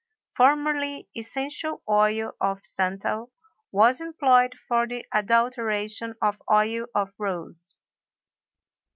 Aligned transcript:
Formerly 0.35 1.09
essential 1.15 1.83
oil 1.87 2.31
of 2.41 2.65
santal 2.65 3.31
was 3.71 4.01
employed 4.01 4.55
for 4.67 4.87
the 4.87 5.05
adulteration 5.13 6.15
of 6.19 6.41
oil 6.51 6.87
of 6.95 7.13
rose. 7.19 7.75